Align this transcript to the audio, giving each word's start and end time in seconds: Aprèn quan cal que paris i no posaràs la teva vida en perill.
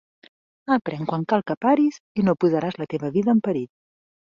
Aprèn 0.75 1.05
quan 1.11 1.27
cal 1.35 1.45
que 1.51 1.57
paris 1.67 2.03
i 2.23 2.27
no 2.31 2.39
posaràs 2.47 2.83
la 2.85 2.93
teva 2.97 3.17
vida 3.21 3.37
en 3.41 3.49
perill. 3.51 3.75